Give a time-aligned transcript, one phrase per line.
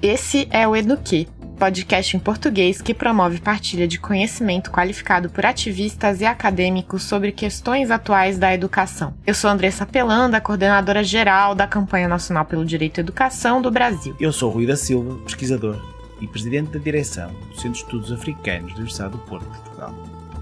[0.00, 1.26] Esse é o Eduque,
[1.58, 7.90] podcast em português que promove partilha de conhecimento qualificado por ativistas e acadêmicos sobre questões
[7.90, 9.12] atuais da educação.
[9.26, 14.14] Eu sou Andressa Pelanda, coordenadora geral da Campanha Nacional pelo Direito à Educação do Brasil.
[14.20, 15.82] Eu sou Rui da Silva, pesquisador
[16.20, 19.92] e presidente da direção do Centro de Estudos Africanos da Universidade do Porto, Portugal.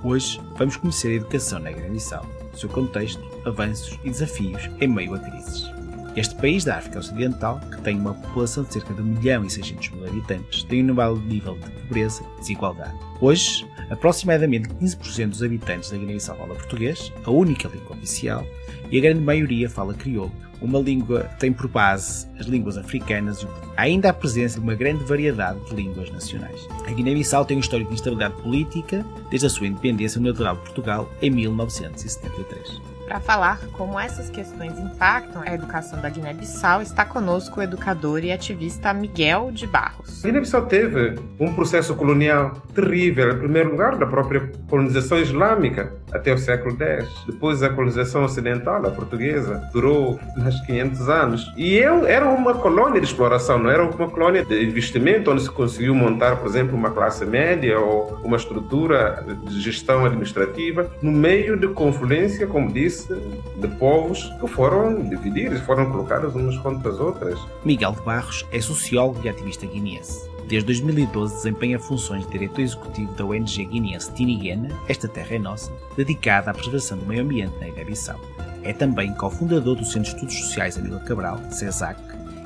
[0.05, 5.19] Hoje vamos conhecer a educação na Guiné-Bissau, seu contexto, avanços e desafios em meio a
[5.19, 5.76] crises.
[6.17, 9.51] Este país da África Ocidental, que tem uma população de cerca de 1 milhão e
[9.51, 12.95] 600 mil habitantes, tem um elevado nível de pobreza e desigualdade.
[13.21, 18.47] Hoje, aproximadamente 15% dos habitantes da Guiné-Bissau fala português, a única língua oficial,
[18.91, 20.33] e a grande maioria fala crioulo,
[20.63, 24.65] uma língua que tem por base as línguas africanas e há ainda a presença de
[24.65, 26.67] uma grande variedade de línguas nacionais.
[26.87, 30.63] A Guiné-Bissau tem um histórico de instabilidade política desde a sua independência no litoral de
[30.63, 32.96] Portugal em 1973.
[33.07, 38.33] Para falar como essas questões impactam a educação da Guiné-Bissau, está conosco o educador e
[38.33, 40.25] ativista Miguel de Barros.
[40.25, 46.33] A Guiné-Bissau teve um processo colonial terrível, em primeiro lugar, da própria colonização islâmica até
[46.33, 47.09] o século X.
[47.27, 51.53] Depois, a colonização ocidental, a portuguesa, durou mais de 500 anos.
[51.57, 55.95] E era uma colônia de exploração, não era uma colônia de investimento, onde se conseguiu
[55.95, 61.69] montar, por exemplo, uma classe média ou uma estrutura de gestão administrativa no meio de
[61.69, 67.39] confluência, como disse, de povos que foram divididos, foram colocados umas contra as outras.
[67.65, 70.29] Miguel de Barros é sociólogo e ativista guineense.
[70.49, 75.73] Desde 2012 desempenha funções de diretor executivo da ONG guineense Tiniguena, Esta Terra é Nossa,
[75.97, 78.21] dedicada à preservação do meio ambiente na Guiné-Bissau.
[78.63, 82.01] É também cofundador do Centro de Estudos Sociais Amílcar Cabral, CESAC,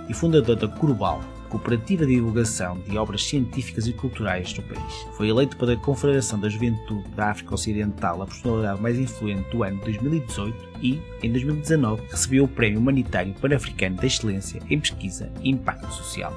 [0.08, 4.94] e fundador da Curubal, cooperativa de divulgação de obras científicas e culturais do país.
[5.16, 9.78] Foi eleito pela Confederação da Juventude da África Ocidental a personalidade mais influente do ano
[9.78, 15.50] de 2018 e, em 2019, recebeu o Prémio Humanitário Pan-Africano da Excelência em Pesquisa e
[15.50, 16.32] Impacto Social.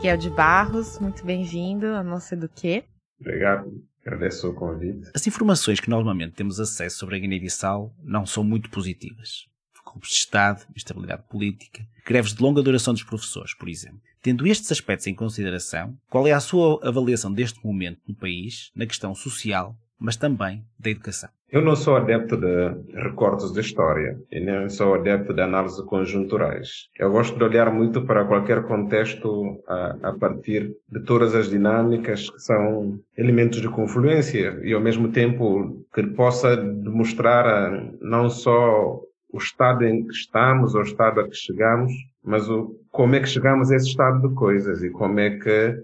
[0.00, 2.84] Kiel de Barros, muito bem-vindo ao nosso Eduque.
[3.18, 3.82] Obrigado.
[4.04, 5.10] Agradeço o convite.
[5.14, 9.48] As informações que normalmente temos acesso sobre a Guiné-Bissau não são muito positivas
[9.96, 14.00] golpes de Estado, estabilidade política, greves de longa duração dos professores, por exemplo.
[14.22, 18.86] Tendo estes aspectos em consideração, qual é a sua avaliação deste momento no país, na
[18.86, 21.30] questão social, mas também da educação?
[21.48, 26.88] Eu não sou adepto de recortes da história e nem sou adepto de análises conjunturais.
[26.98, 32.28] Eu gosto de olhar muito para qualquer contexto a, a, partir de todas as dinâmicas
[32.28, 39.00] que são elementos de confluência e ao mesmo tempo que possa demonstrar não só
[39.32, 41.92] o estado em que estamos, ou o estado a que chegamos,
[42.24, 45.76] mas o, como é que chegamos a esse estado de coisas e como é que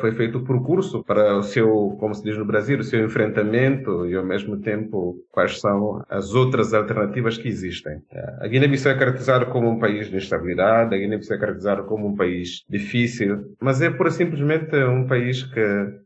[0.00, 4.06] foi feito o percurso para o seu, como se diz no Brasil, o seu enfrentamento
[4.06, 7.96] e ao mesmo tempo quais são as outras alternativas que existem.
[7.96, 12.08] Uh, a Guiné-Bissau é caracterizada como um país de instabilidade, a Guiné-Bissau é caracterizada como
[12.08, 15.60] um país difícil, mas é pura simplesmente um país que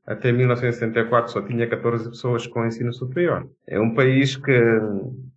[0.07, 3.49] até 1964 só tinha 14 pessoas com ensino superior.
[3.67, 4.53] É um país que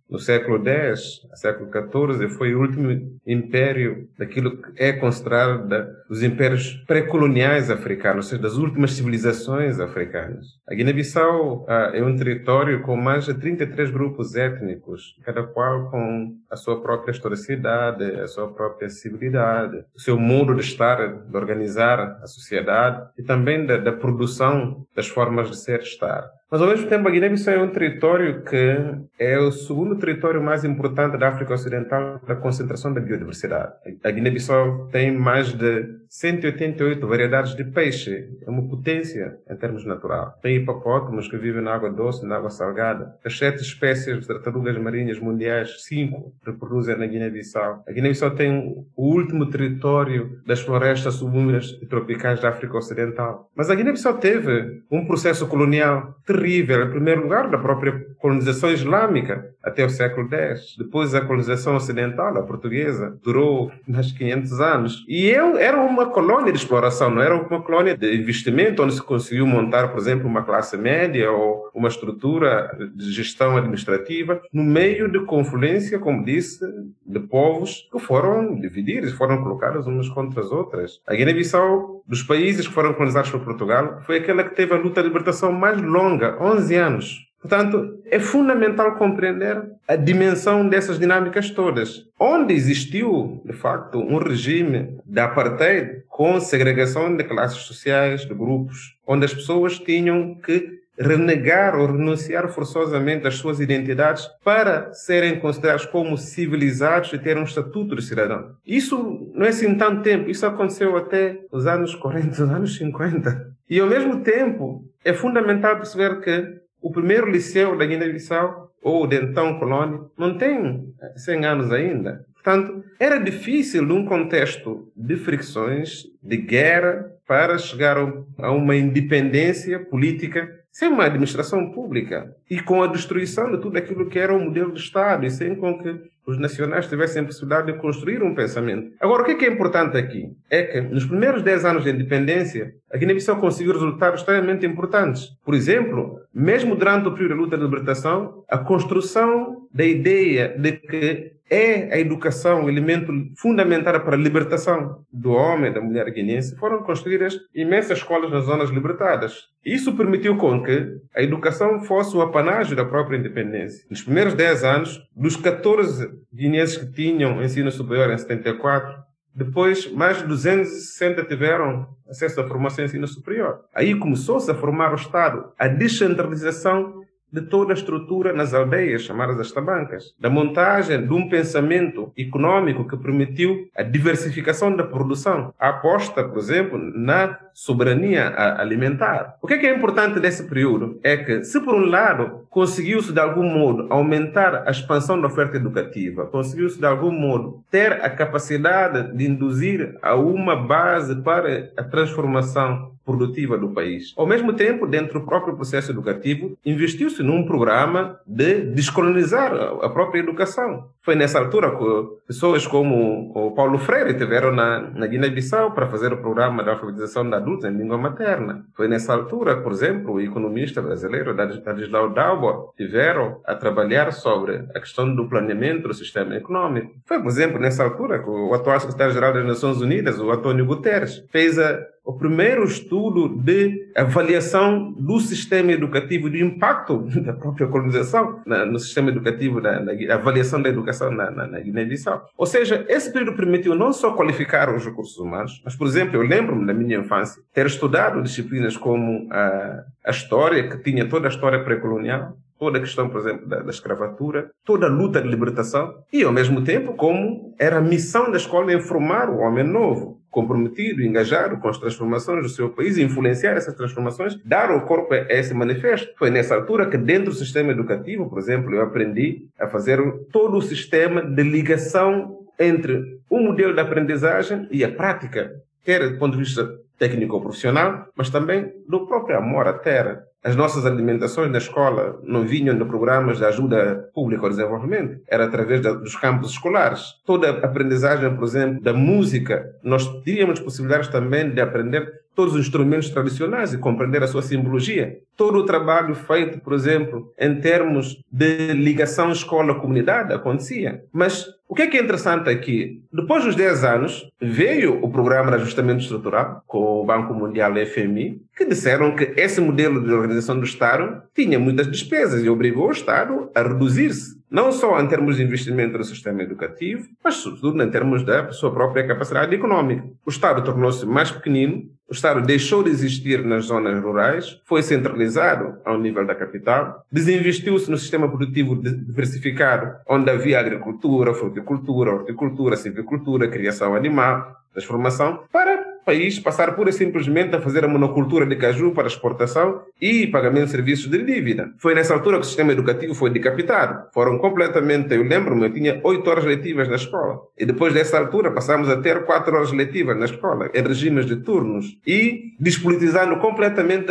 [0.08, 5.68] no século X, século XIV, foi o último império daquilo que é considerado
[6.08, 10.46] dos impérios pré-coloniais africanos, ou seja, das últimas civilizações africanas.
[10.68, 16.36] A Guiné-Bissau ah, é um território com mais de 33 grupos étnicos, cada qual com
[16.50, 22.18] a sua própria historicidade, a sua própria civilidade, o seu modo de estar, de organizar
[22.22, 26.30] a sociedade e também da, da produção das formas de ser estar.
[26.48, 28.76] Mas ao mesmo tempo a Guiné-Bissau é um território que
[29.18, 33.72] é o segundo território mais importante da África Ocidental da concentração da biodiversidade.
[34.04, 40.34] A Guiné-Bissau tem mais de 188 variedades de peixe, é uma potência em termos naturais.
[40.40, 43.16] Tem hipopótamos que vivem na água doce, na água salgada.
[43.24, 47.82] As sete espécies de tartarugas marinhas mundiais, cinco reproduzem na Guiné-Bissau.
[47.88, 53.50] A Guiné-Bissau tem o último território das florestas subúmidas e tropicais da África Ocidental.
[53.54, 59.50] Mas a Guiné-Bissau teve um processo colonial terrível, em primeiro lugar, da própria colonização islâmica
[59.62, 60.76] até o século X.
[60.78, 65.04] Depois a colonização ocidental, a portuguesa, durou mais de 500 anos.
[65.08, 69.46] E era uma colônia de exploração, não era uma colônia de investimento onde se conseguiu
[69.46, 75.20] montar, por exemplo, uma classe média ou uma estrutura de gestão administrativa no meio de
[75.20, 76.64] confluência, como disse,
[77.04, 81.00] de povos que foram divididos, foram colocados umas contra as outras.
[81.06, 85.02] A Guiné-Bissau, dos países que foram colonizados por Portugal, foi aquela que teve a luta
[85.02, 87.26] de libertação mais longa 11 anos.
[87.40, 92.04] Portanto, é fundamental compreender a dimensão dessas dinâmicas todas.
[92.18, 98.96] Onde existiu, de facto, um regime de apartheid com segregação de classes sociais, de grupos,
[99.06, 105.84] onde as pessoas tinham que renegar ou renunciar forçosamente às suas identidades para serem considerados
[105.84, 108.52] como civilizados e ter um estatuto de cidadão.
[108.66, 113.54] Isso não é assim tanto tempo, isso aconteceu até os anos 40, os anos 50.
[113.68, 119.16] E ao mesmo tempo, é fundamental perceber que o primeiro liceu da Guiné-Bissau, ou de
[119.16, 122.24] então colônia, não tem 100 anos ainda.
[122.34, 127.96] Portanto, era difícil, num contexto de fricções, de guerra, para chegar
[128.38, 134.10] a uma independência política sem uma administração pública e com a destruição de tudo aquilo
[134.10, 137.72] que era o modelo de Estado e sem com que os nacionais tivessem a possibilidade
[137.72, 138.90] de construir um pensamento.
[139.00, 140.26] Agora, o que é, é importante aqui?
[140.50, 145.28] É que nos primeiros 10 anos de independência, a Guiné-Bissau conseguiu resultados extremamente importantes.
[145.44, 150.72] Por exemplo, mesmo durante o período da luta de libertação, a construção da ideia de
[150.72, 156.10] que é a educação o elemento fundamental para a libertação do homem e da mulher
[156.10, 159.44] guineense, foram construídas imensas escolas nas zonas libertadas.
[159.64, 163.84] Isso permitiu com que a educação fosse o apanágio da própria independência.
[163.90, 169.06] Nos primeiros 10 anos, dos 14 guineenses que tinham ensino superior em 74,
[169.36, 173.60] depois, mais de 260 tiveram acesso à formação em ensino superior.
[173.74, 177.02] Aí começou-se a formar o Estado, a descentralização
[177.32, 182.86] de toda a estrutura nas aldeias, chamadas as tabancas, da montagem de um pensamento econômico
[182.86, 189.36] que permitiu a diversificação da produção, a aposta, por exemplo, na soberania alimentar.
[189.40, 193.12] O que é, que é importante desse período é que, se por um lado conseguiu-se
[193.12, 198.10] de algum modo aumentar a expansão da oferta educativa, conseguiu-se de algum modo ter a
[198.10, 204.12] capacidade de induzir a uma base para a transformação produtiva do país.
[204.16, 210.20] Ao mesmo tempo, dentro do próprio processo educativo, investiu-se num programa de descolonizar a própria
[210.20, 210.88] educação.
[211.02, 216.12] Foi nessa altura que pessoas como o Paulo Freire tiveram na, na Guiné-Bissau para fazer
[216.12, 218.64] o programa de alfabetização de adultos em língua materna.
[218.74, 224.80] Foi nessa altura, por exemplo, o economista brasileiro Dadislau Dalbo tiveram a trabalhar sobre a
[224.80, 226.90] questão do planeamento do sistema econômico.
[227.06, 231.24] Foi, por exemplo, nessa altura que o atual secretário-geral das Nações Unidas, o Antônio Guterres,
[231.30, 238.40] fez a o primeiro estudo de avaliação do sistema educativo, do impacto da própria colonização
[238.46, 239.82] no sistema educativo, na,
[240.14, 242.28] avaliação da educação na, na, na Guiné-Bissau.
[242.38, 246.22] Ou seja, esse período permitiu não só qualificar os recursos humanos, mas, por exemplo, eu
[246.22, 251.30] lembro-me na minha infância ter estudado disciplinas como a, a história, que tinha toda a
[251.30, 255.94] história pré-colonial, toda a questão, por exemplo, da, da, escravatura, toda a luta de libertação,
[256.12, 261.02] e ao mesmo tempo como era a missão da escola informar o homem novo, comprometido,
[261.02, 265.54] engajado com as transformações do seu país, influenciar essas transformações, dar o corpo a esse
[265.54, 266.12] manifesto.
[266.18, 269.98] Foi nessa altura que dentro do sistema educativo, por exemplo, eu aprendi a fazer
[270.30, 276.18] todo o sistema de ligação entre o modelo de aprendizagem e a prática, quer do
[276.18, 276.68] ponto de vista
[276.98, 280.22] técnico-profissional, mas também do próprio amor à terra.
[280.44, 285.44] As nossas alimentações na escola não vinham de programas de ajuda pública ao desenvolvimento, era
[285.44, 287.14] através dos campos escolares.
[287.24, 292.60] Toda a aprendizagem, por exemplo, da música, nós teríamos possibilidades também de aprender todos os
[292.60, 295.18] instrumentos tradicionais e compreender a sua simbologia.
[295.36, 301.02] Todo o trabalho feito, por exemplo, em termos de ligação escola-comunidade acontecia.
[301.12, 303.02] Mas o que é, que é interessante aqui?
[303.12, 307.86] Depois dos 10 anos, veio o programa de ajustamento estrutural com o Banco Mundial e
[307.86, 312.88] FMI, que disseram que esse modelo de organização do Estado tinha muitas despesas e obrigou
[312.88, 314.36] o Estado a reduzir-se.
[314.48, 318.72] Não só em termos de investimento no sistema educativo, mas sobretudo em termos da sua
[318.72, 320.06] própria capacidade econômica.
[320.24, 325.78] O Estado tornou-se mais pequenino, o Estado deixou de existir nas zonas rurais, foi centralizado
[325.84, 333.48] ao nível da capital, desinvestiu-se no sistema produtivo diversificado, onde havia agricultura, fruticultura, horticultura, silvicultura,
[333.48, 338.92] criação animal, transformação, para país passar pura e simplesmente a fazer a monocultura de caju
[338.92, 341.72] para exportação e pagamento de serviços de dívida.
[341.78, 344.08] Foi nessa altura que o sistema educativo foi decapitado.
[344.14, 347.40] Foram completamente, eu lembro-me, eu tinha oito horas letivas na escola.
[347.58, 351.36] E depois dessa altura passamos a ter quatro horas letivas na escola, em regimes de
[351.36, 351.98] turnos.
[352.06, 354.06] E despolitizando completamente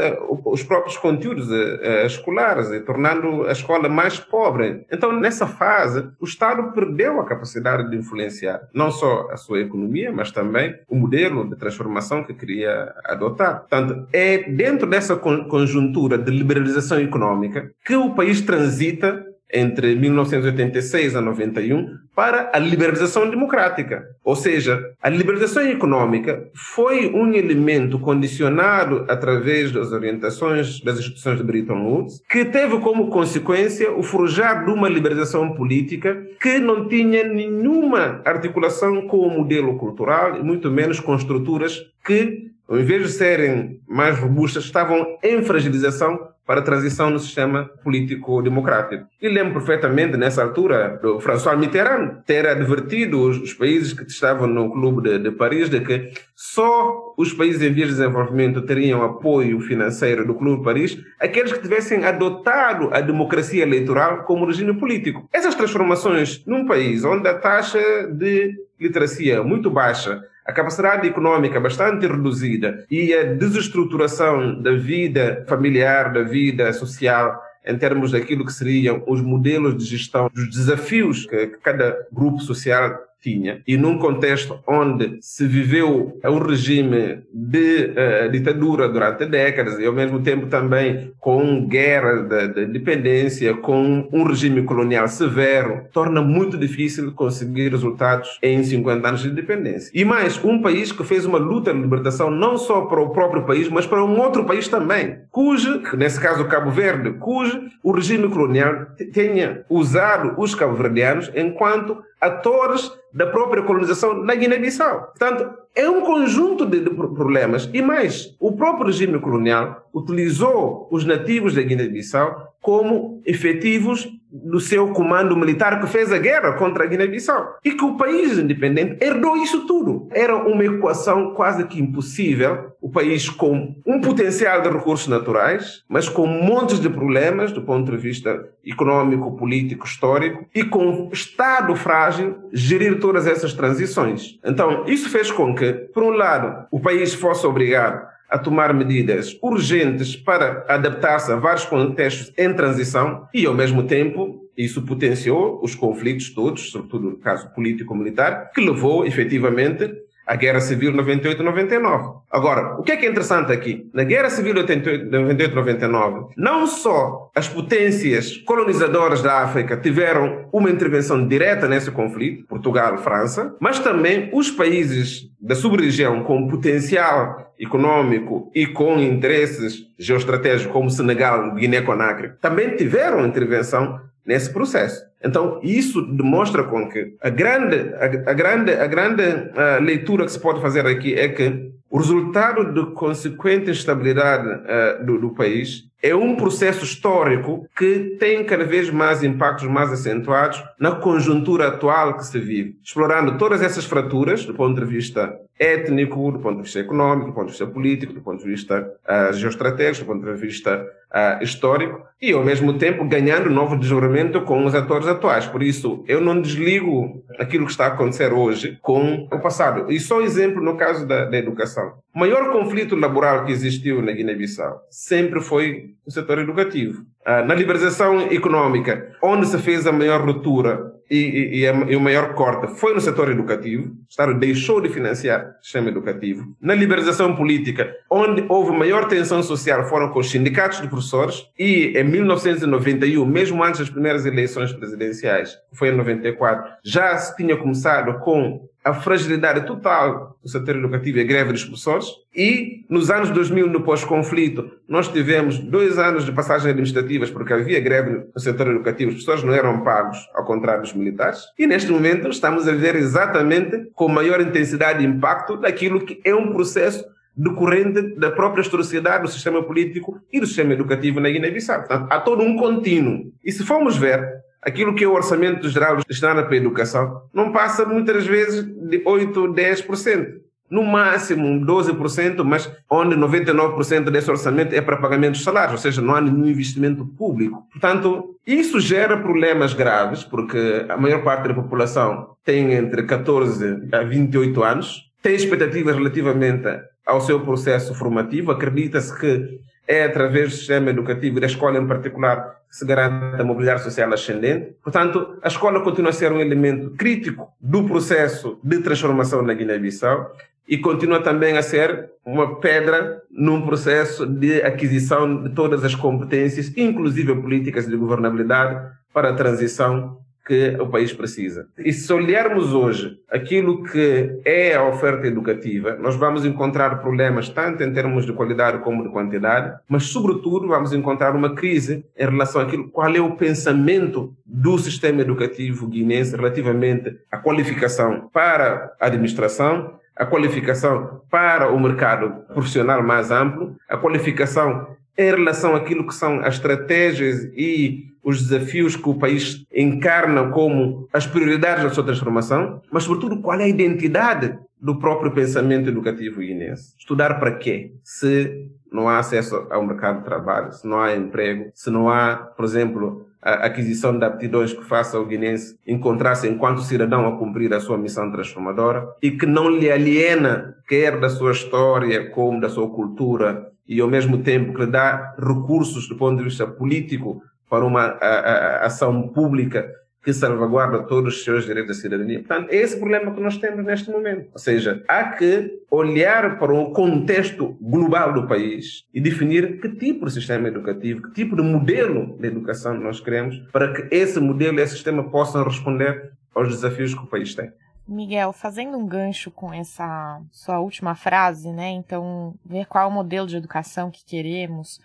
[0.46, 4.86] os próprios conteúdos eh, eh, escolares e tornando a escola mais pobre.
[4.92, 10.12] Então, nessa fase, o Estado perdeu a capacidade de influenciar não só a sua economia,
[10.12, 10.55] mas também
[10.88, 13.62] o modelo de transformação transformação que queria adotar.
[13.62, 21.22] Portanto, é dentro dessa conjuntura de liberalização econômica que o país transita entre 1986 a
[21.22, 24.04] 91 para a liberalização democrática.
[24.24, 31.44] Ou seja, a liberalização econômica foi um elemento condicionado através das orientações das instituições de
[31.44, 37.24] Bretton Woods, que teve como consequência o forjar de uma liberalização política que não tinha
[37.24, 43.10] nenhuma articulação com o modelo cultural e muito menos com estruturas que, ao invés de
[43.10, 49.06] serem mais robustas, estavam em fragilização para a transição no sistema político-democrático.
[49.22, 54.72] E lembro perfeitamente, nessa altura, do François Mitterrand ter advertido os, países que estavam no
[54.72, 59.60] Clube de, de, Paris de que só os países em vias de desenvolvimento teriam apoio
[59.60, 65.28] financeiro do Clube de Paris aqueles que tivessem adotado a democracia eleitoral como regime político.
[65.34, 67.80] Essas transformações num país onde a taxa
[68.12, 76.14] de literacia muito baixa, a capacidade econômica bastante reduzida e a desestruturação da vida familiar,
[76.14, 81.48] da vida social, em termos daquilo que seriam os modelos de gestão, dos desafios que
[81.64, 82.96] cada grupo social
[83.26, 83.62] tinha.
[83.68, 89.94] E num contexto onde se viveu um regime de uh, ditadura durante décadas e ao
[89.94, 96.56] mesmo tempo também com guerra de, de independência, com um regime colonial severo, torna muito
[96.56, 99.90] difícil conseguir resultados em 50 anos de independência.
[99.94, 103.44] E mais, um país que fez uma luta de libertação não só para o próprio
[103.44, 108.30] país, mas para um outro país também, cujo, nesse caso Cabo Verde, cujo o regime
[108.30, 115.14] colonial tenha usado os cabo-verdianos enquanto atores da própria colonização na Guiné-Bissau.
[115.18, 117.70] Portanto, é um conjunto de, de, problemas.
[117.74, 124.06] E mais, o próprio regime colonial utilizou os nativos da Guiné-Bissau como efetivos
[124.44, 127.58] do seu comando militar que fez a guerra contra a Guiné-Bissau.
[127.64, 130.08] E que o país independente herdou isso tudo.
[130.12, 132.72] Era uma equação quase que impossível.
[132.82, 137.92] O país com um potencial de recursos naturais, mas com montes de problemas do ponto
[137.92, 144.40] de vista econômico, político, histórico, e com Estado frágil gerir todas essas transições.
[144.44, 149.38] Então, isso fez com que, por um lado, o país fosse obrigado a tomar medidas
[149.42, 155.76] urgentes para adaptar-se a vários contextos em transição e, ao mesmo tempo, isso potenciou os
[155.76, 159.92] conflitos todos, sobretudo no caso político-militar, que levou efetivamente
[160.26, 162.22] à Guerra Civil 98-99.
[162.32, 163.90] Agora, o que é que é interessante aqui?
[163.94, 171.68] Na Guerra Civil 98-99, não só as potências colonizadoras da África tiveram uma intervenção direta
[171.68, 179.00] nesse conflito, Portugal, França, mas também os países da sub-região com potencial econômico e com
[179.00, 185.06] interesses geoestratégicos como Senegal, Guiné-Conakry, também tiveram intervenção nesse processo.
[185.26, 190.32] Então, isso demonstra com que a grande, a, a grande, a grande uh, leitura que
[190.32, 195.86] se pode fazer aqui é que o resultado de consequente instabilidade uh, do, do, país
[196.02, 202.18] é um processo histórico que tem cada vez mais impactos mais acentuados na conjuntura atual
[202.18, 206.64] que se vive, explorando todas essas fraturas do ponto de vista étnico, do ponto de
[206.64, 210.34] vista econômico, do ponto de vista político, do ponto de vista uh, geoestratégico, do ponto
[210.34, 215.46] de vista uh, histórico, e ao mesmo tempo ganhando novo desenvolvimento com os atores atuais.
[215.46, 219.92] Por isso, eu não desligo aquilo que está a acontecer hoje com o passado.
[219.92, 221.94] E só exemplo no caso da, da educação.
[222.14, 227.02] O maior conflito laboral que existiu na Guiné-Bissau sempre foi o setor educativo.
[227.28, 232.02] Uh, na liberalização econômica, onde se fez a maior ruptura e, e, e, e, o
[232.02, 233.90] maior corte foi no setor educativo.
[233.90, 236.44] O Estado deixou de financiar o sistema educativo.
[236.60, 241.46] Na liberalização política, onde houve maior tensão social, foram com os sindicatos de professores.
[241.58, 247.56] E em 1991, mesmo antes das primeiras eleições presidenciais, foi em 94, já se tinha
[247.56, 252.06] começado com a fragilidade total do setor educativo e a greve dos professores.
[252.36, 257.80] E nos anos 2000, no pós-conflito, nós tivemos dois anos de passagens administrativas porque havia
[257.80, 261.40] greve no setor educativo, os professores não eram pagos, ao contrário dos militares.
[261.58, 266.36] E neste momento estamos a ver exatamente com maior intensidade e impacto daquilo que é
[266.36, 267.04] um processo
[267.36, 271.80] decorrente da própria historicidade do sistema político e do sistema educativo na Guiné-Bissau.
[271.80, 273.34] Portanto, há todo um contínuo.
[273.44, 277.52] E se formos ver, aquilo que é o orçamento geral destinado para a educação não
[277.52, 280.46] passa muitas vezes de 8, 10%.
[280.68, 286.02] No máximo 12%, mas onde 99% desse orçamento é para pagamento de salários, ou seja,
[286.02, 287.68] não há nenhum investimento público.
[287.72, 294.04] Portanto, isso gera problemas graves, porque a maior parte da população tem entre 14 a
[294.04, 296.68] 28 anos, tem expectativas relativamente
[297.06, 301.88] ao seu processo formativo, acredita-se que é através do sistema educativo e da escola em
[301.88, 304.76] particular que se garante a mobilidade social ascendente.
[304.84, 310.36] Portanto, a escola continua a ser um elemento crítico do processo de transformação na Guiné-Bissau
[310.68, 316.76] e continua também a ser uma pedra num processo de aquisição de todas as competências,
[316.76, 321.68] inclusive políticas de governabilidade, para a transição que o país precisa.
[321.78, 327.84] E se olharmos hoje aquilo que é a oferta educativa, nós vamos encontrar problemas tanto
[327.84, 332.62] em termos de qualidade como de quantidade, mas sobretudo vamos encontrar uma crise em relação
[332.62, 339.96] àquilo qual é o pensamento do sistema educativo guinense relativamente à qualificação para a administração,
[340.16, 346.40] a qualificação para o mercado profissional mais amplo, a qualificação em relação àquilo que são
[346.42, 352.82] as estratégias e os desafios que o país encarna como as prioridades da sua transformação,
[352.92, 356.96] mas, sobretudo, qual é a identidade do próprio pensamento educativo guinense.
[356.98, 357.94] Estudar para quê?
[358.04, 362.36] Se não há acesso ao mercado de trabalho, se não há emprego, se não há,
[362.36, 367.72] por exemplo, a aquisição de aptidões que faça o guinense encontrar-se enquanto cidadão a cumprir
[367.74, 372.70] a sua missão transformadora e que não lhe aliena quer da sua história como da
[372.70, 377.40] sua cultura e ao mesmo tempo que lhe dá recursos do ponto de vista político
[377.70, 379.90] para uma a, a, ação pública
[380.24, 382.40] que salvaguarda todos os seus direitos da cidadania.
[382.40, 384.50] Portanto, é esse problema que nós temos neste momento.
[384.54, 390.26] Ou seja, há que olhar para o contexto global do país e definir que tipo
[390.26, 394.80] de sistema educativo, que tipo de modelo de educação nós queremos para que esse modelo
[394.80, 397.72] e esse sistema possam responder aos desafios que o país tem.
[398.08, 401.90] Miguel, fazendo um gancho com essa sua última frase, né?
[401.90, 405.00] Então, ver qual é o modelo de educação que queremos.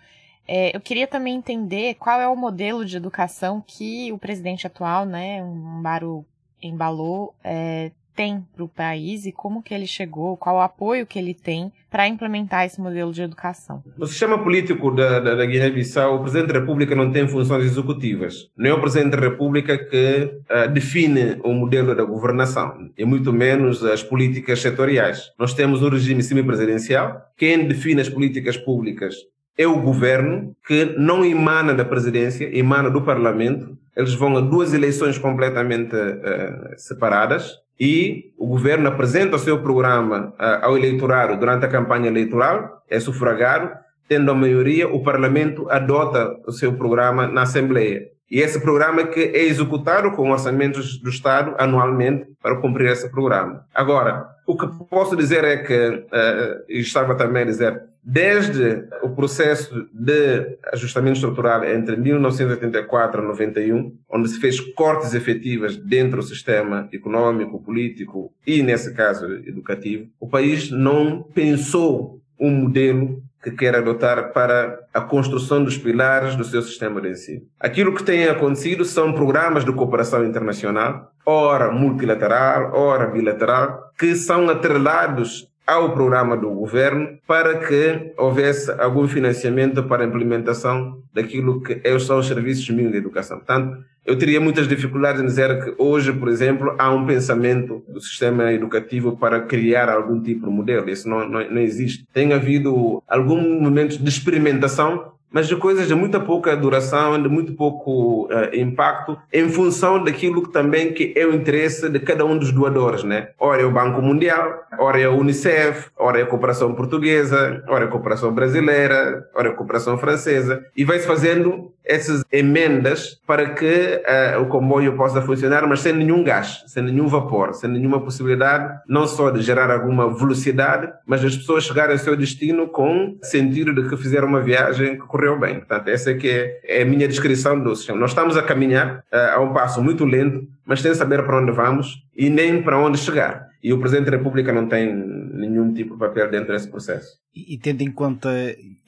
[0.47, 5.05] É, eu queria também entender qual é o modelo de educação que o presidente atual,
[5.05, 6.25] né, Mbaro
[6.61, 11.17] embalou, é, tem para o país e como que ele chegou, qual o apoio que
[11.17, 13.83] ele tem para implementar esse modelo de educação.
[13.97, 18.49] No sistema político da, da, da Guiné-Bissau, o Presidente da República não tem funções executivas.
[18.55, 23.33] Não é o Presidente da República que uh, define o modelo da governação, e muito
[23.33, 25.31] menos as políticas setoriais.
[25.37, 27.21] Nós temos um regime semipresidencial.
[27.37, 29.15] Quem define as políticas públicas
[29.57, 33.77] é o governo que não emana da presidência, emana do parlamento.
[33.95, 40.33] Eles vão a duas eleições completamente uh, separadas e o governo apresenta o seu programa
[40.39, 43.71] uh, ao eleitorado durante a campanha eleitoral, é sufragado,
[44.11, 48.09] tendo a maioria, o parlamento adota o seu programa na Assembleia.
[48.29, 53.65] E esse programa que é executado com orçamentos do Estado anualmente para cumprir esse programa.
[53.73, 59.87] Agora, o que posso dizer é que, uh, estava também a dizer, desde o processo
[59.93, 66.89] de ajustamento estrutural entre 1984 e 91, onde se fez cortes efetivas dentro do sistema
[66.91, 74.31] econômico, político e, nesse caso, educativo, o país não pensou um modelo que quer adotar
[74.31, 77.41] para a construção dos pilares do seu sistema de ensino.
[77.59, 84.49] Aquilo que tem acontecido são programas de cooperação internacional, ora multilateral, ora bilateral, que são
[84.49, 91.81] atrelados ao programa do governo para que houvesse algum financiamento para a implementação daquilo que
[91.99, 93.37] são os serviços mínimos de educação.
[93.37, 98.01] Portanto, eu teria muitas dificuldades em dizer que hoje, por exemplo, há um pensamento do
[98.01, 100.89] sistema educativo para criar algum tipo de modelo.
[100.89, 102.05] Isso não, não, não existe.
[102.11, 107.53] Tem havido algum momento de experimentação mas de coisas de muita pouca duração, de muito
[107.53, 112.37] pouco uh, impacto, em função daquilo que também que é o interesse de cada um
[112.37, 113.29] dos doadores, né?
[113.39, 117.85] Ora é o Banco Mundial, ora é a Unicef, ora é a cooperação portuguesa, ora
[117.85, 123.49] é a cooperação brasileira, ora é a cooperação francesa, e vai-se fazendo essas emendas para
[123.53, 124.01] que
[124.35, 128.79] uh, o comboio possa funcionar, mas sem nenhum gás, sem nenhum vapor, sem nenhuma possibilidade
[128.87, 133.73] não só de gerar alguma velocidade, mas as pessoas chegarem ao seu destino com sentido
[133.73, 135.59] de que fizeram uma viagem que correu bem.
[135.59, 137.99] Portanto, essa é que é, é a minha descrição do sistema.
[137.99, 141.51] Nós estamos a caminhar uh, a um passo muito lento, mas sem saber para onde
[141.51, 143.51] vamos e nem para onde chegar.
[143.63, 147.19] E o Presidente da República não tem nenhum tipo de papel dentro desse processo.
[147.35, 148.29] E, e tendo em conta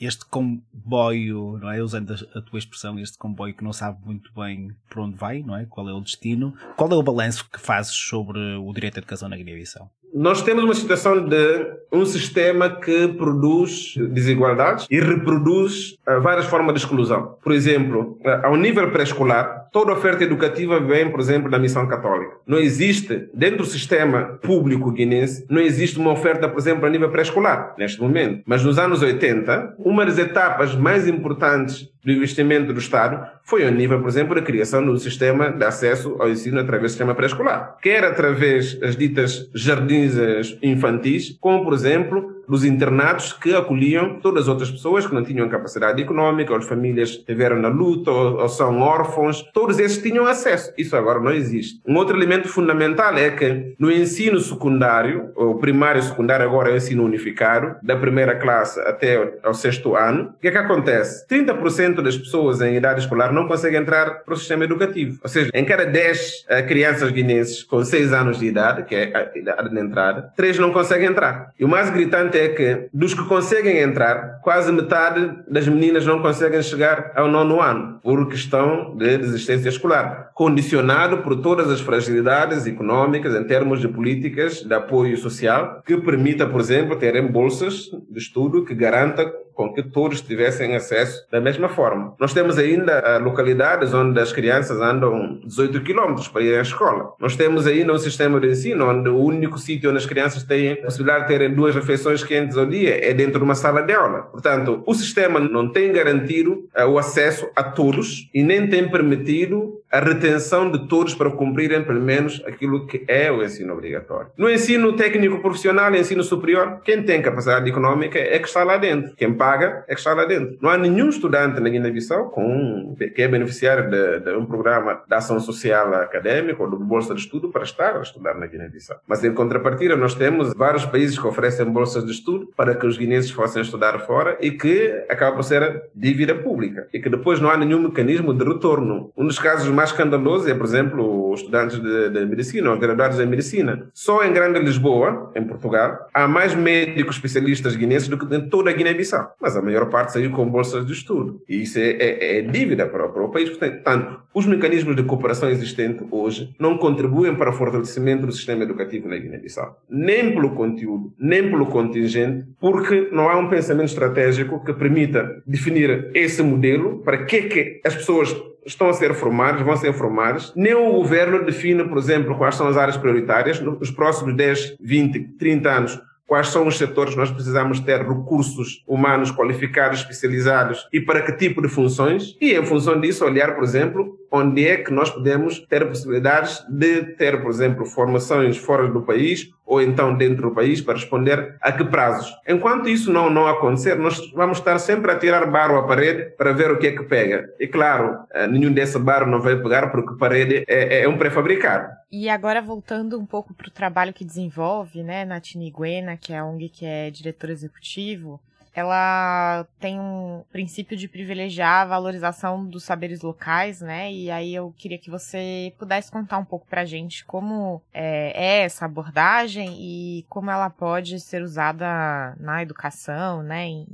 [0.01, 1.81] este comboio, não é?
[1.81, 5.43] Usando a, a, tua expressão, este comboio que não sabe muito bem por onde vai,
[5.43, 5.67] não é?
[5.67, 6.55] Qual é o destino?
[6.75, 9.91] Qual é o balanço que fazes sobre o direito à educação na Guiné-Bissau?
[10.13, 16.75] Nós temos uma situação de um sistema que produz desigualdades e reproduz uh, várias formas
[16.75, 17.35] de exclusão.
[17.41, 22.35] Por exemplo, uh, ao nível pré-escolar, toda oferta educativa vem, por exemplo, da missão católica.
[22.45, 27.09] Não existe, dentro do sistema público guinense, não existe uma oferta, por exemplo, a nível
[27.09, 28.43] pré-escolar, neste momento.
[28.45, 33.71] Mas nos anos 80, uma das etapas mais importantes do investimento do Estado foi ao
[33.71, 37.77] nível, por exemplo, da criação do sistema de acesso ao ensino através do sistema pré-escolar.
[37.81, 40.13] Quer através das ditas jardins
[40.61, 45.47] infantis, como, por exemplo, dos internatos que acolhiam todas as outras pessoas que não tinham
[45.49, 50.25] capacidade econômica, ou as famílias estiveram na luta, ou, ou, são órfãos, todos esses tinham
[50.25, 50.73] acesso.
[50.77, 51.79] Isso agora não existe.
[51.87, 56.73] Um outro elemento fundamental é que no ensino secundário, ou primário e secundário agora é
[56.73, 61.27] o ensino unificado, da primeira classe até ao sexto ano, o que é que acontece?
[61.27, 65.19] 30% das pessoas em idade escolar não conseguem entrar para o sistema educativo.
[65.21, 69.11] Ou seja, em cada 10 uh, crianças guinenses com 6 anos de idade, que é
[69.15, 71.51] a idade de entrada, 3 não conseguem entrar.
[71.59, 76.21] E o mais gritante é que dos que conseguem entrar, quase metade das meninas não
[76.21, 82.65] conseguem chegar ao nono ano, por questão de desistência escolar, condicionado por todas as fragilidades
[82.65, 88.19] econômicas em termos de políticas de apoio social, que permita, por exemplo, terem bolsas de
[88.19, 92.15] estudo que garanta com que todos tivessem acesso da mesma forma.
[92.19, 97.13] Nós temos ainda ah, localidades onde as crianças andam 18 quilómetros para ir à escola.
[97.19, 100.73] Nós temos ainda um sistema de ensino onde o único sítio onde as crianças têm
[100.73, 103.93] a possibilidade de terem duas refeições quentes ao dia é dentro de uma sala de
[103.93, 104.23] aula.
[104.23, 109.81] Portanto, o sistema não tem garantido uh, o acesso a todos e nem tem permitido
[109.93, 114.31] a retenção de todos para cumprirem pelo menos aquilo que é o ensino obrigatório.
[114.35, 119.15] No ensino técnico profissional, ensino superior, quem tem capacidade econômica é que está lá dentro.
[119.15, 120.57] Quem paga é que está lá dentro.
[120.59, 125.13] Não há nenhum estudante na Guiné-Bissau com, que é beneficiário de, de, um programa de
[125.13, 128.97] ação social académica ou de bolsa de estudo para estar a estudar na Guiné-Bissau.
[129.07, 132.97] Mas em contrapartida, nós temos vários países que oferecem bolsas de estudo para que os
[132.97, 137.51] guineenses possam estudar fora e que acaba por ser dívida pública e que depois não
[137.51, 139.11] há nenhum mecanismo de retorno.
[139.15, 143.19] Um dos casos mais escandalosos é, por exemplo, os estudantes de, de medicina ou graduados
[143.19, 143.89] em medicina.
[143.93, 148.69] Só em Grande Lisboa, em Portugal, há mais médicos especialistas guineenses do que em toda
[148.69, 149.35] a Guiné-Bissau.
[149.41, 151.41] Mas a maior parte saiu com bolsas de estudo.
[151.47, 153.49] E isso é, é, é dívida para, para, o país.
[153.49, 159.07] Portanto, os mecanismos de cooperação existentes hoje não contribuem para o fortalecimento do sistema educativo
[159.07, 159.77] na Guiné-Bissau.
[159.89, 166.11] Nem pelo conteúdo, nem pelo contingente, porque não há um pensamento estratégico que permita definir
[166.13, 168.33] esse modelo para que, que as pessoas
[168.65, 170.53] estão a ser formados, vão ser formados.
[170.55, 175.37] Nem o governo define, por exemplo, quais são as áreas prioritárias nos próximos 10, 20,
[175.37, 180.99] 30 anos quais são os setores que nós precisamos ter recursos humanos qualificados, especializados e
[180.99, 182.35] para que tipo de funções.
[182.41, 187.03] E em função disso, olhar, por exemplo, onde é que nós podemos ter possibilidades de
[187.03, 191.71] ter, por exemplo, formações fora do país ou então dentro do país para responder a
[191.71, 192.35] que prazos.
[192.47, 196.51] Enquanto isso não, não acontecer, nós vamos estar sempre a tirar barro à parede para
[196.51, 197.47] ver o que é que pega.
[197.59, 201.93] E claro, eh, nenhum desse barro não vai pegar porque parede é, é um pré-fabricado.
[202.11, 206.39] E agora voltando um pouco para o trabalho que desenvolve, né, na Tiniguena, que é
[206.39, 208.41] a ONG que é diretor executivo,
[208.73, 214.11] ela tem um princípio de privilegiar a valorização dos saberes locais, né?
[214.11, 218.63] E aí eu queria que você pudesse contar um pouco pra gente como é, é
[218.63, 223.65] essa abordagem e como ela pode ser usada na educação, né?
[223.65, 223.85] Em,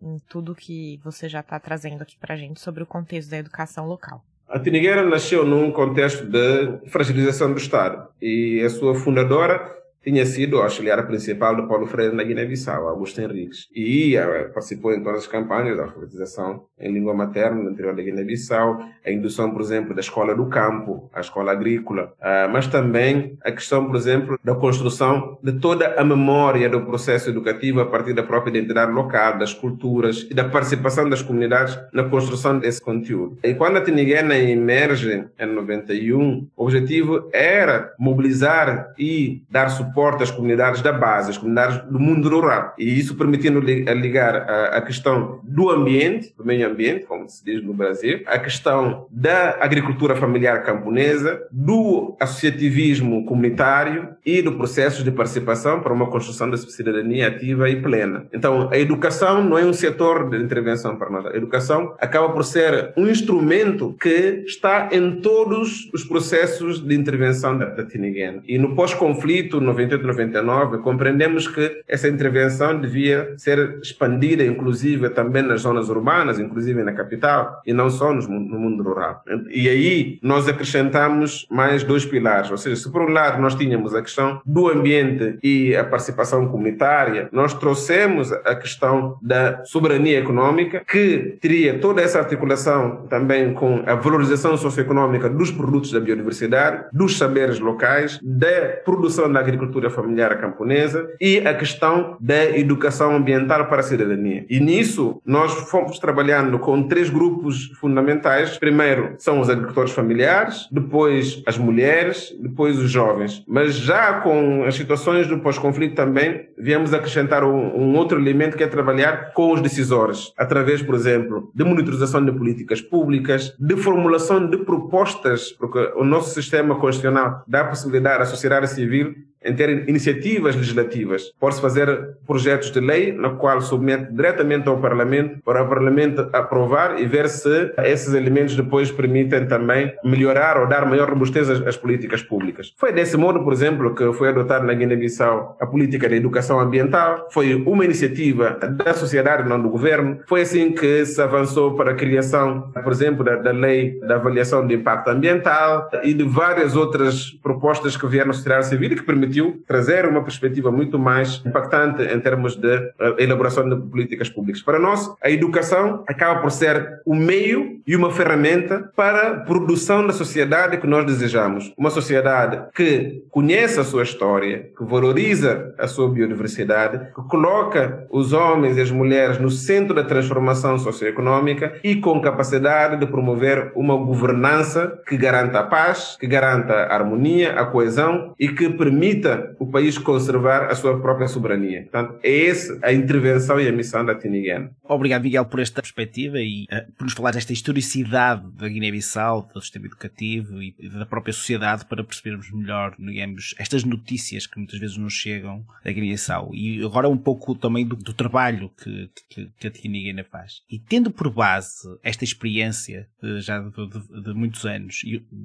[0.00, 3.86] em tudo que você já está trazendo aqui pra gente sobre o contexto da educação
[3.86, 4.22] local.
[4.48, 9.77] A Tinigueira nasceu num contexto de fragilização do Estado e a sua fundadora
[10.08, 13.68] tinha sido auxiliar principal do Paulo Freire na Guiné-Bissau, Augusto Henriques.
[13.74, 18.02] E uh, participou em todas as campanhas da alfabetização em língua materna no interior da
[18.02, 23.36] Guiné-Bissau, a indução, por exemplo, da escola do campo, a escola agrícola, uh, mas também
[23.44, 28.14] a questão, por exemplo, da construção de toda a memória do processo educativo a partir
[28.14, 33.38] da própria identidade local, das culturas e da participação das comunidades na construção desse conteúdo.
[33.44, 40.22] E quando a Tiniguena emerge em 91, o objetivo era mobilizar e dar suporte suporte
[40.22, 42.72] às comunidades da base, às comunidades do mundo rural.
[42.78, 47.74] E isso permitindo ligar a, questão do ambiente, do meio ambiente, como se diz no
[47.74, 55.80] Brasil, a questão da agricultura familiar camponesa, do associativismo comunitário e do processo de participação
[55.80, 58.26] para uma construção da cidadania ativa e plena.
[58.32, 61.26] Então, a educação não é um setor de intervenção para nós.
[61.26, 67.58] A educação acaba por ser um instrumento que está em todos os processos de intervenção
[67.58, 68.42] da, da Tiniguena.
[68.46, 75.62] E no pós-conflito, 98, 99, compreendemos que essa intervenção devia ser expandida, inclusive também nas
[75.62, 79.22] zonas urbanas, inclusive na capital, e não só no mundo rural.
[79.50, 83.94] E aí nós acrescentamos mais dois pilares, ou seja, se por um lado nós tínhamos
[83.94, 90.82] a questão do ambiente e a participação comunitária, nós trouxemos a questão da soberania econômica,
[90.86, 97.16] que teria toda essa articulação também com a valorização socioeconômica dos produtos da biodiversidade, dos
[97.16, 103.66] saberes locais, da produção da agricultura agricultura familiar camponesa e a questão da educação ambiental
[103.66, 104.44] para a cidadania.
[104.48, 108.58] E nisso nós fomos trabalhando com três grupos fundamentais.
[108.58, 113.44] Primeiro são os agricultores familiares, depois as mulheres, depois os jovens.
[113.46, 118.64] Mas já com as situações do pós-conflito também viemos acrescentar um, um outro elemento que
[118.64, 124.48] é trabalhar com os decisores, através, por exemplo, de monitorização de políticas públicas, de formulação
[124.48, 129.88] de propostas, porque o nosso sistema constitucional dá a possibilidade à sociedade civil em ter
[129.88, 131.32] iniciativas legislativas.
[131.38, 137.00] Pode-se fazer projetos de lei, na qual submete diretamente ao Parlamento, para o Parlamento aprovar
[137.00, 142.22] e ver se esses elementos depois permitem também melhorar ou dar maior robustez às, políticas
[142.22, 142.74] públicas.
[142.76, 147.28] Foi desse modo, por exemplo, que foi adotada na Guiné-Bissau a política de educação ambiental.
[147.30, 150.18] Foi uma iniciativa da sociedade, não do governo.
[150.26, 154.66] Foi assim que se avançou para a criação, por exemplo, da, da lei da avaliação
[154.66, 159.27] de impacto ambiental e de várias outras propostas que vieram da sociedade civil que permitiram
[159.28, 164.62] permitiu trazer uma perspectiva muito mais impactante em termos de uh, elaboração de políticas públicas.
[164.62, 170.06] Para nós, a educação acaba por ser o meio e uma ferramenta para a produção
[170.06, 171.72] da sociedade que nós desejamos.
[171.76, 178.32] Uma sociedade que conhece a sua história, que valoriza a sua biodiversidade, que coloca os
[178.32, 183.96] homens e as mulheres no centro da transformação socioeconômica e com capacidade de promover uma
[183.96, 188.68] governança que garanta a paz, que garanta a harmonia, a coesão e que
[189.18, 191.82] permita o país conservar a sua própria soberania.
[191.82, 194.70] Portanto, é essa a intervenção e a missão da Tiniguena.
[194.84, 199.60] Obrigado, Miguel, por esta perspectiva e uh, por nos falar desta historicidade da Guiné-Bissau, do
[199.60, 204.96] sistema educativo e da própria sociedade para percebermos melhor, digamos, estas notícias que muitas vezes
[204.96, 206.50] nos chegam da Guiné-Bissau.
[206.54, 210.62] E agora um pouco também do, do trabalho que, que, que a Tiniguena faz.
[210.70, 215.00] E tendo por base esta experiência uh, já de, de, de, muitos anos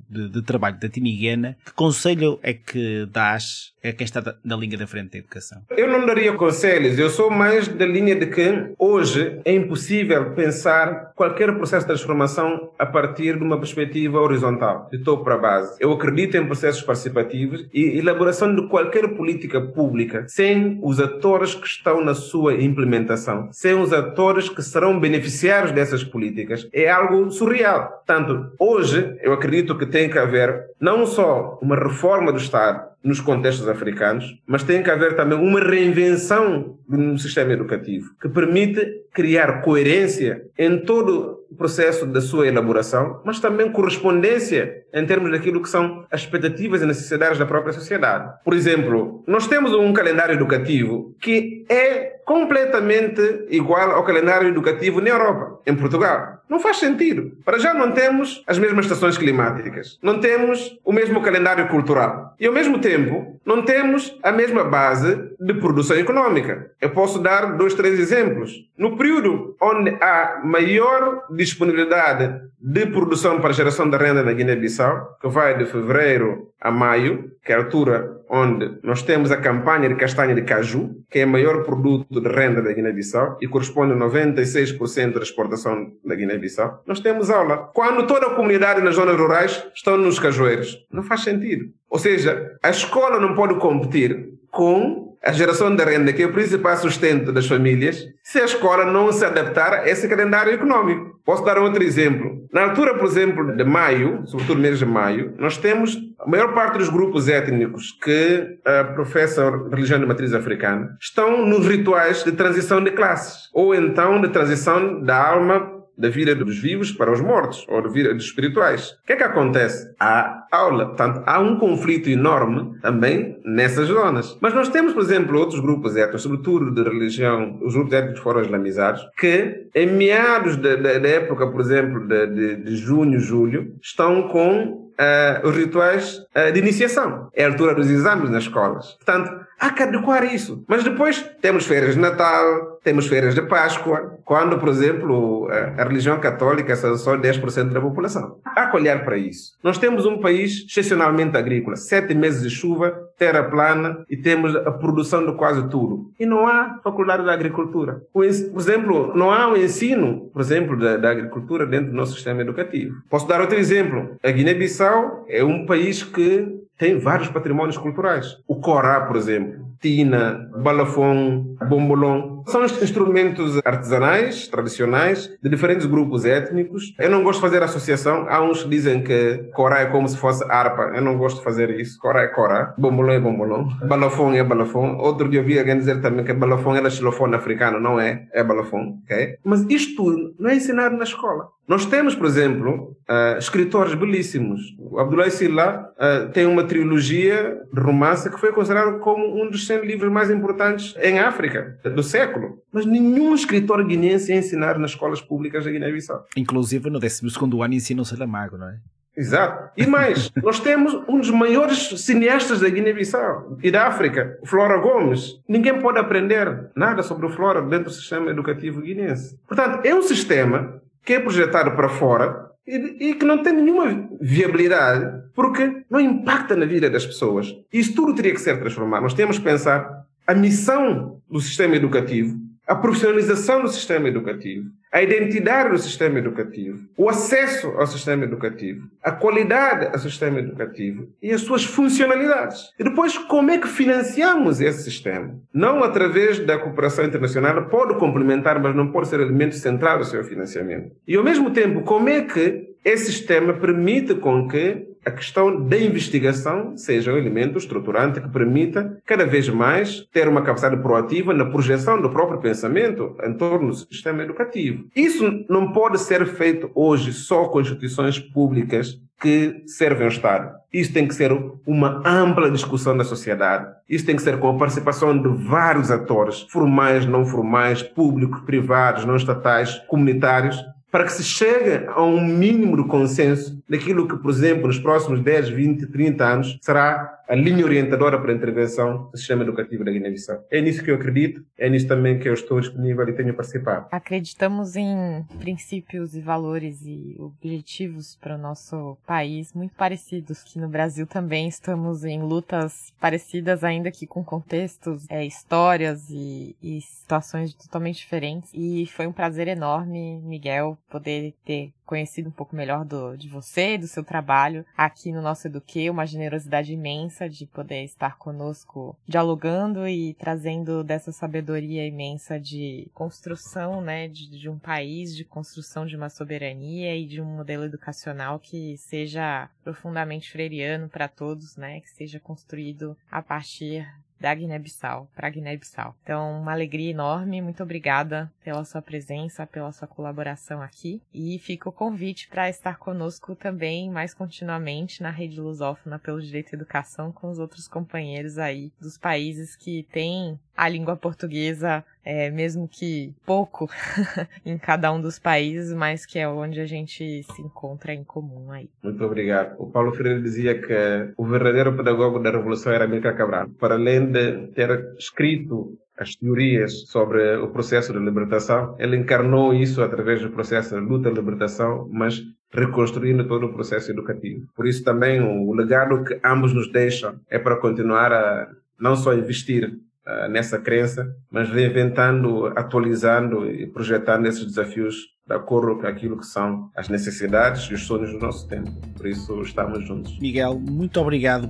[0.10, 4.78] de, de trabalho da Tiniguena, que conselho é que dás a quem está na linha
[4.78, 5.62] da frente da educação?
[5.70, 11.12] Eu não daria conselhos, eu sou mais da linha de que hoje é impossível pensar
[11.16, 15.78] qualquer processo de transformação a partir de uma perspectiva horizontal, de topo para base.
[15.80, 21.68] Eu acredito em processos participativos e elaboração de qualquer política pública sem os atores que
[21.68, 28.04] estão na sua implementação, sem os atores que serão beneficiários dessas políticas, é algo surreal.
[28.06, 33.20] Tanto hoje, eu acredito que tem que haver não só uma reforma do Estado, nos
[33.20, 39.62] contextos africanos, mas tem que haver também uma reinvenção do sistema educativo que permite criar
[39.62, 45.70] coerência em todo o processo da sua elaboração, mas também correspondência em termos daquilo que
[45.70, 48.34] são as expectativas e necessidades da própria sociedade.
[48.44, 55.10] Por exemplo, nós temos um calendário educativo que é completamente igual ao calendário educativo na
[55.10, 56.42] Europa, em Portugal.
[56.50, 57.32] Não faz sentido.
[57.44, 62.46] Para já não temos as mesmas estações climáticas, não temos o mesmo calendário cultural e,
[62.46, 66.72] ao mesmo tempo, não temos a mesma base de produção econômica.
[66.80, 68.52] Eu posso dar dois, três exemplos.
[68.78, 75.28] No período onde há maior disponibilidade de produção para geração de renda na Guiné-Bissau, que
[75.28, 79.96] vai de fevereiro a maio, que é a altura onde nós temos a campanha de
[79.96, 83.98] castanha de caju, que é o maior produto de renda da Guiné-Bissau e corresponde a
[83.98, 87.70] 96% da exportação da Guiné-Bissau, nós temos aula.
[87.74, 90.78] Quando toda a comunidade nas zonas rurais estão nos cajueiros.
[90.92, 91.66] Não faz sentido.
[91.90, 96.34] Ou seja, a escola não pode competir com a geração de renda, que é o
[96.34, 101.14] principal sustento das famílias, se a escola não se adaptar a esse calendário econômico.
[101.26, 102.44] Posso dar outro exemplo.
[102.52, 106.78] Na altura, por exemplo, de maio, sobretudo mês de maio, nós temos a maior parte
[106.78, 112.84] dos grupos étnicos que uh, professam religião de matriz africana estão nos rituais de transição
[112.84, 117.66] de classes, ou então de transição da alma da vida dos vivos para os mortos,
[117.70, 118.92] ou da vida dos espirituais.
[119.04, 119.94] O que é que acontece?
[120.00, 124.38] Há aula, portanto, há um conflito enorme também nessas zonas.
[124.42, 128.42] Mas nós temos, por exemplo, outros grupos étnicos, sobretudo de religião, os grupos étnicos foram
[128.42, 130.70] islamizados, que em meados da,
[131.08, 136.60] época, por exemplo, de, de, de junho, julho, estão com Uh, os rituais uh, de
[136.60, 137.28] iniciação.
[137.34, 138.92] É a altura dos exames nas escolas.
[138.92, 140.64] Portanto, há que adequar isso.
[140.68, 146.20] Mas depois temos férias de Natal, temos férias de Páscoa, quando, por exemplo, a religião
[146.20, 148.40] católica são só 10% da população.
[148.46, 149.54] Há que olhar para isso.
[149.64, 154.72] Nós temos um país excepcionalmente agrícola, sete meses de chuva, terra plana e temos a
[154.72, 156.12] produção de quase tudo.
[156.20, 158.02] E não há faculdade de agricultura.
[158.12, 162.42] Por exemplo, não há um ensino, por exemplo, da, da agricultura dentro do nosso sistema
[162.42, 162.96] educativo.
[163.10, 164.18] Posso dar outro exemplo.
[164.22, 168.38] A Guiné-Bissau é um país que tem vários patrimónios culturais.
[168.46, 172.42] O Corá, por exemplo, tina, balafon, bombolão.
[172.48, 176.94] São instrumentos artesanais, tradicionais, de diferentes grupos étnicos.
[176.98, 178.26] Eu não gosto de fazer associação.
[178.30, 180.94] Há uns que dizem que Corá é como se fosse harpa.
[180.96, 182.00] Eu não gosto de fazer isso.
[182.00, 184.98] Corá é Corá, bombolão é bombolão, balafon é balafon.
[184.98, 187.80] Outro dia eu vi alguém dizer também que balafon é xilofone africano.
[187.80, 189.00] Não é, é balafon.
[189.04, 189.36] Okay?
[189.44, 191.50] Mas isto tudo não é ensinado na escola.
[191.66, 194.60] Nós temos, por exemplo, uh, escritores belíssimos.
[194.78, 199.66] O Abdullah Silla uh, tem uma trilogia de romance que foi considerado como um dos
[199.80, 202.60] 100 livros mais importantes em África do século.
[202.72, 206.26] Mas nenhum escritor guineense é ensinar nas escolas públicas da Guiné-Bissau.
[206.36, 207.22] Inclusive no 12
[207.64, 208.78] ano ensina o Saramago, não é?
[209.16, 209.72] Exato.
[209.78, 215.40] E mais, nós temos um dos maiores cineastas da Guiné-Bissau e da África, Flora Gomes.
[215.48, 219.38] Ninguém pode aprender nada sobre o Flora dentro do sistema educativo guinense.
[219.48, 224.10] Portanto, é um sistema que é projetado para fora e, e, que não tem nenhuma
[224.22, 227.54] viabilidade porque não impacta na vida das pessoas.
[227.72, 229.04] Isso tudo teria que ser transformado.
[229.04, 235.02] Nós temos que pensar a missão do sistema educativo a profissionalização do sistema educativo, a
[235.02, 241.32] identidade do sistema educativo, o acesso ao sistema educativo, a qualidade ao sistema educativo e
[241.32, 242.70] as suas funcionalidades.
[242.80, 245.36] E depois, como é que financiamos esse sistema?
[245.54, 250.24] Não através da cooperação internacional, pode complementar, mas não pode ser elemento central do seu
[250.24, 250.92] financiamento.
[251.08, 255.78] E ao mesmo tempo, como é que esse sistema permite com que a questão da
[255.78, 261.46] investigação seja um elemento estruturante que permita cada vez mais ter uma capacidade proativa na
[261.46, 264.86] projeção do próprio pensamento em torno do sistema educativo.
[264.96, 270.52] Isso não pode ser feito hoje só com instituições públicas que servem ao Estado.
[270.74, 271.32] Isso tem que ser
[271.66, 273.72] uma ampla discussão da sociedade.
[273.88, 279.06] Isso tem que ser com a participação de vários atores, formais, não formais, públicos, privados,
[279.06, 280.58] não estatais, comunitários,
[280.94, 285.22] para que se chegue a um mínimo de consenso daquilo que, por exemplo, nos próximos
[285.22, 289.92] 10, 20, 30 anos será a linha orientadora para a intervenção do sistema educativo da
[289.92, 290.46] Guiné-Bissau.
[290.52, 293.88] É nisso que eu acredito, é nisso também que eu estou disponível e tenho participado.
[293.92, 300.68] Acreditamos em princípios e valores e objetivos para o nosso país muito parecidos, que no
[300.68, 307.56] Brasil também estamos em lutas parecidas, ainda que com contextos, é, histórias e, e situações
[307.56, 308.52] totalmente diferentes.
[308.54, 313.80] E foi um prazer enorme, Miguel, poder ter conhecido um pouco melhor do, de você,
[313.80, 319.88] do seu trabalho aqui no nosso Eduque, uma generosidade imensa de poder estar conosco dialogando
[319.88, 325.96] e trazendo dessa sabedoria imensa de construção, né, de, de um país, de construção de
[325.96, 331.90] uma soberania e de um modelo educacional que seja profundamente freiriano para todos, né, que
[331.90, 333.88] seja construído a partir
[334.24, 335.94] da Guiné-Bissau, para Guiné-Bissau.
[336.02, 341.68] Então, uma alegria enorme, muito obrigada pela sua presença, pela sua colaboração aqui e fica
[341.68, 347.12] o convite para estar conosco também mais continuamente na Rede Lusófona pelo Direito à Educação
[347.12, 353.14] com os outros companheiros aí dos países que têm a língua portuguesa, é, mesmo que
[353.26, 353.70] pouco
[354.46, 358.52] em cada um dos países, mas que é onde a gente se encontra em comum
[358.52, 358.70] aí.
[358.84, 359.56] Muito obrigado.
[359.58, 363.50] O Paulo Freire dizia que o verdadeiro pedagogo da Revolução era Amílcar Cabral.
[363.60, 369.82] Para além de ter escrito as teorias sobre o processo de libertação, ele encarnou isso
[369.82, 374.46] através do processo de luta e libertação, mas reconstruindo todo o processo educativo.
[374.56, 379.14] Por isso também o legado que ambos nos deixam é para continuar a não só
[379.14, 379.72] investir
[380.08, 386.26] uh, nessa crença, mas reinventando, atualizando e projetando esses desafios de acordo com aquilo que
[386.26, 388.72] são as necessidades e os sonhos do nosso tempo.
[388.96, 390.18] Por isso estamos juntos.
[390.20, 391.50] Miguel, muito obrigado.